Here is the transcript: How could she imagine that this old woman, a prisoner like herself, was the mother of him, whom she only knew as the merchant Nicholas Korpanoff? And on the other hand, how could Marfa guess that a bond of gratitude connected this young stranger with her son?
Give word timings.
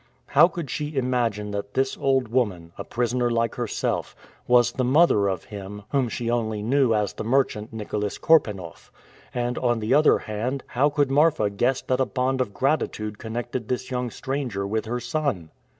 How 0.29 0.47
could 0.47 0.71
she 0.71 0.95
imagine 0.95 1.51
that 1.51 1.75
this 1.75 1.95
old 1.95 2.29
woman, 2.29 2.71
a 2.75 2.83
prisoner 2.83 3.29
like 3.29 3.53
herself, 3.53 4.15
was 4.47 4.71
the 4.71 4.83
mother 4.83 5.27
of 5.27 5.43
him, 5.43 5.83
whom 5.91 6.09
she 6.09 6.27
only 6.27 6.63
knew 6.63 6.95
as 6.95 7.13
the 7.13 7.23
merchant 7.23 7.71
Nicholas 7.71 8.17
Korpanoff? 8.17 8.91
And 9.31 9.59
on 9.59 9.77
the 9.77 9.93
other 9.93 10.17
hand, 10.17 10.63
how 10.65 10.89
could 10.89 11.11
Marfa 11.11 11.51
guess 11.51 11.83
that 11.83 11.99
a 11.99 12.07
bond 12.07 12.41
of 12.41 12.51
gratitude 12.51 13.19
connected 13.19 13.67
this 13.67 13.91
young 13.91 14.09
stranger 14.09 14.65
with 14.65 14.85
her 14.85 14.99
son? 14.99 15.51